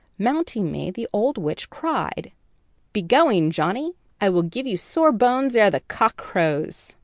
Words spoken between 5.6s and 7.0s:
the cock crows.'